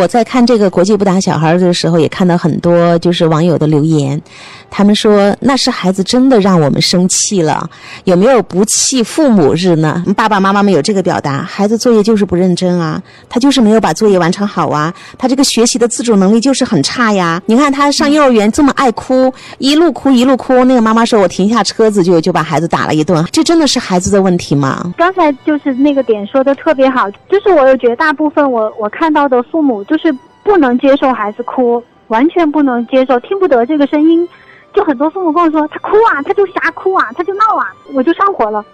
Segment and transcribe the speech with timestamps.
[0.00, 4.18] 我在看这个国际不打小孩的时候，也看到很多就是网友的留言，
[4.70, 7.68] 他们说那是孩子真的让我们生气了。
[8.04, 10.02] 有没有不弃父母日呢？
[10.16, 17.42] 爸爸妈妈们有这个表达，孩子作业就是不认真啊，他就是没有把作业完成好啊，他这个学习的自主能力就是很差呀。
[17.46, 24.94] 你看他上幼儿园这么爱哭，一路哭一路哭，那个妈妈说我停下车子就就把孩子打了一顿，这真的是孩子的问题吗？
[24.96, 30.12] 刚才就是那个点说的特别好，就是我有绝大部分我我看到的父母就是
[30.42, 34.28] 不能接受孩子哭，完全不能接受，听不得这个声音。
[34.72, 38.64] 就很多父母跟我说，他哭啊，他就瞎哭啊，他就闹啊，我就上火了。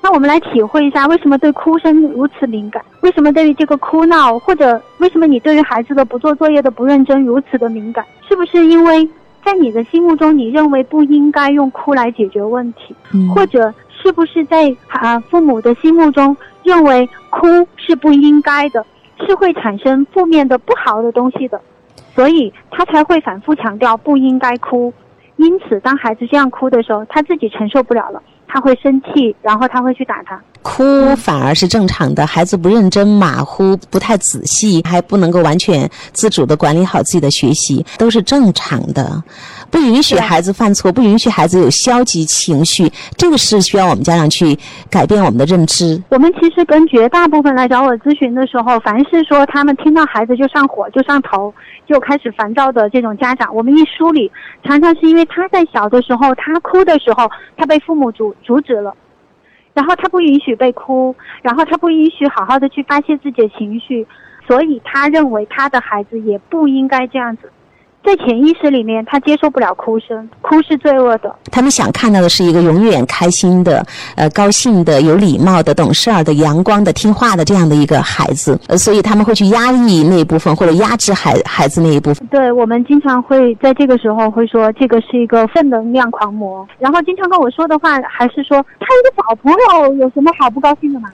[0.00, 2.82] 那我们来体会一下，为什么对哭声如此敏感？
[3.02, 8.04] 为什么对于这个哭闹，或者为什么你对于孩子的不做作业的不认真如此的敏感？
[8.28, 9.08] 是不是因为
[9.44, 12.96] 在你的心目中，你认为不应该用哭来解决问题？
[13.32, 18.84] 或者是不是在啊父母的心目中，认为哭是不应该的，
[19.24, 21.60] 是会产生负面的不好的东西的，
[22.12, 24.92] 所以他才会反复强调不应该哭。
[25.42, 30.40] 因此，当孩子这样哭的时候，他自己承受不了了，他会生气，然后他会去打他。
[30.62, 30.84] 哭
[31.16, 39.20] 反而是正常的，孩子不认真、马虎、不太仔细，还不能够完全自主的管理好自己的学习，都是正常的。
[39.72, 44.56] 不允许孩子犯错，不允许孩子有消极情绪，这个是需要我们家长去
[44.90, 46.00] 改变我们的认知。
[46.10, 51.52] 我们其实跟绝大部分来找我咨询的时候，凡是说他们听到孩子就上火、就上头、
[51.86, 54.30] 就开始烦躁的这种家长，我们一梳理，
[54.62, 58.94] 常常是因为他在小的时候，他哭的时候，他被父母阻阻止了，
[59.72, 64.06] 然后他不允许被哭，然后他不允许好好的去发泄自己的情绪，
[64.46, 67.50] 所以他认为他的孩子也不应该这样子。
[68.04, 71.34] 在潜意识里面，他接受不了哭声，哭是罪恶的。
[71.50, 73.84] 他们想看到的是一个永远开心的、
[74.16, 82.26] 呃高兴的、有礼貌的、懂事儿的、阳光的、听话的这样的一个孩子，呃，所以他们会去压抑那一部分，或者压制孩孩子那一部分。
[82.28, 86.66] 对我们经常会在这个时候会说，这个是一个负能量狂魔。
[86.78, 91.08] 然后经常跟我说的话还是说，他一个小朋友有什么好不高兴的吗？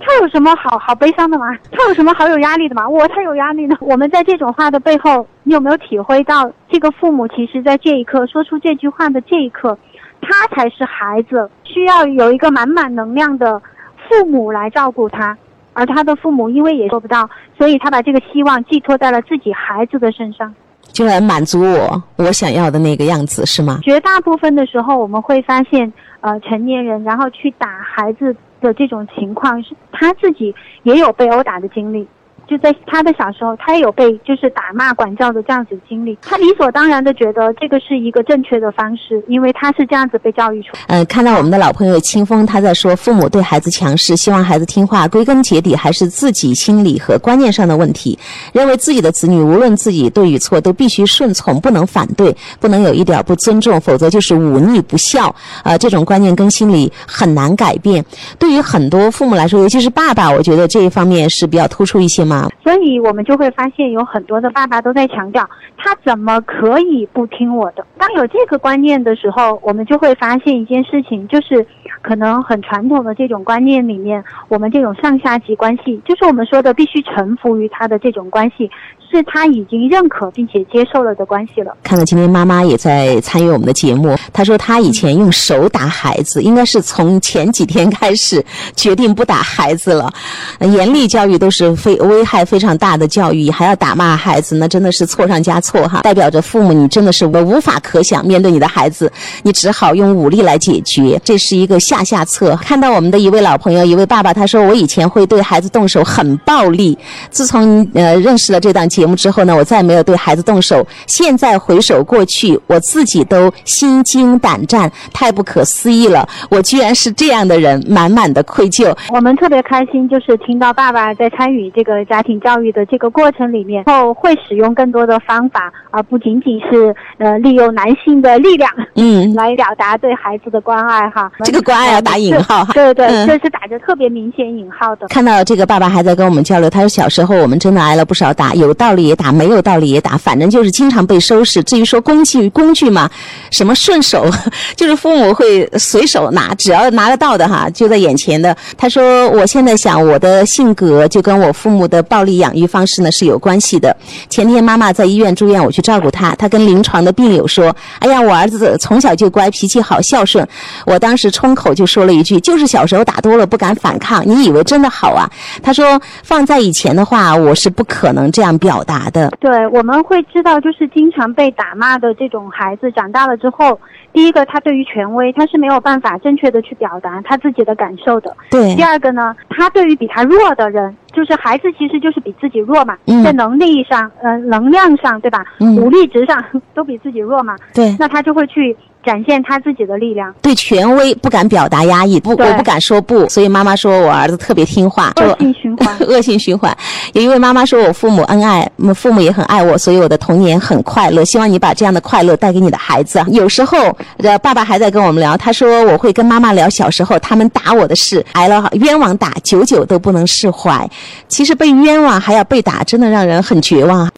[0.00, 1.46] 他有什么好好悲伤的吗？
[1.70, 2.88] 他有什么好有压力的吗？
[2.88, 3.76] 我才有压力呢。
[3.80, 9.76] 我们在这种话的背后，你有没有体会到，这个父母其实在这一刻说出这句话的这一刻，
[10.20, 13.60] 他才是孩子需要有一个满满能量的
[14.08, 15.36] 父母来照顾他，
[15.72, 20.54] 而他的父母因为也做不到，所以他把这个希望寄托在了自己孩子的身上，
[20.92, 23.80] 就来满足我我想要的那个样子，是吗？
[23.82, 28.34] 绝大部分的时候，我们会发现，呃，成年人然后去打孩子。
[28.60, 32.06] 的这种情况是他自己也有被殴打的经历。
[32.48, 40.70] 就在他的小时候，他也有被就是打骂管教的这样子经历，他理所当然的觉得这个是一个正确的方式，因为他是这样子被教育出。
[40.86, 48.18] 嗯，看到我们的老朋友清风，他在说父母对孩子强势，希望孩子听话，归根结底还是自己心理和观念上的问题，
[48.52, 55.34] 认为自己的子女无论自己对与错都必须顺从，不能反对，不能有一点不尊重，否则就是忤逆不孝。
[55.62, 58.02] 啊，这种观念跟心理很难改变。
[58.38, 62.37] 对于很多父母来说，尤其是爸爸，我觉得这一方面是比较突出一些嘛。
[62.62, 67.86] 所以，我们就会发现有很多的爸爸都在强调，他怎么可以不听我的？
[67.96, 71.66] 当有这个观念的时候，我们就会发现一件事情，就是
[72.02, 78.70] 可能很传统的这种观念里面，我们这种上下级关系，就是我们说的必须臣服于他的这种关系。
[79.10, 81.74] 是他已经认可并且接受了的关系了。
[81.82, 88.44] 看到今天妈妈也在参与我们的节目，她说她以前用手打孩子，应该是从前几天开始
[88.76, 90.12] 决定不打孩子了。
[90.60, 96.00] 严厉教育都是非危害非常大的教育，还要打骂孩子，那真的是错上加错哈！
[96.02, 99.10] 代表着父母你真的是我无法可想，面对你的孩子，
[99.42, 102.54] 你只好用武力来解决，这是一个下下策。
[102.56, 106.98] 看到我们的一位老朋友，一位爸爸，他说我以前会对孩子动手很暴力，
[107.30, 108.86] 自从呃认识了这档。
[108.98, 110.84] 节目之后呢，我再也没有对孩子动手。
[111.06, 116.28] 现在回首过去，我自己都心惊胆战，太不可思议了！
[116.50, 118.92] 我居然是这样的人，满满的愧疚。
[119.10, 131.30] 我们特别开心，就是听到爸爸在参与这个家庭教育的这个过程里面，后会使用更多的方法，而不仅仅是呃利用男性的力量，嗯， 来表达对孩子的关爱哈。
[131.44, 135.06] 这个关爱要打引号 哈，对对，这是打着特别明显引号的。
[135.06, 141.62] 看到这个爸爸还在跟我们交流，他说小时候我们真的挨了不少打，有道道理也打，没有道理也打，反正就是经常被收拾。
[141.62, 143.10] 至于说工具工具嘛，
[143.50, 144.24] 什么顺手，
[144.74, 148.56] 就是父母会随手拿，只要拿得到的哈，就在眼前的。
[148.78, 153.94] 他说，我现在想，我的性格就跟我父母的暴力养育方式呢是有关系的。
[154.30, 160.48] 前天妈妈在医院住院，我去照顾她，她跟临床的病友说：“哎呀，我儿子从小就乖，脾气好，孝顺。”
[160.86, 165.28] 我当时冲口就说了一句：“就是小时候打多了不敢反抗，你以为真的好啊？”
[165.62, 173.78] 他说：“放在以前的话，我是不可能这样表达的。”对，我们会知道，就是经常被打骂的这种孩子，长大了之后，
[174.12, 178.34] 第一个他对于权威他是没有办法正确的去表达他自己的感受的。
[178.50, 178.74] 对。
[178.74, 185.44] 第二个呢，他对于比他弱的人，就是孩子其实就是比自己弱嘛，在能力上、呃能量上，对吧？
[185.60, 187.56] 武力值上都比自己弱嘛。
[187.74, 187.94] 对。
[187.98, 188.76] 那他就会去。
[189.04, 196.76] 展现他自己的力量，对权威不敢表达压抑，不，我不敢说不，所以妈妈说我儿子特别听话，恶性循环， 恶性循环。
[197.12, 201.24] 有一位妈妈说我父母恩爱，父母也很爱我，所以我的童年很快乐。
[201.24, 203.22] 希望你把这样的快乐带给你的孩子。
[203.28, 203.78] 有时候，
[204.18, 210.88] 呃爸爸还在跟我们聊，他说我会跟妈妈聊小时候他们打我的事，挨了冤枉打，久久都不能释怀。
[211.28, 214.08] 其实被冤枉还要被打，真的让人很绝望。